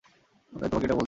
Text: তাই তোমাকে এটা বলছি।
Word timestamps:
তাই 0.53 0.69
তোমাকে 0.69 0.85
এটা 0.85 0.95
বলছি। 0.95 0.99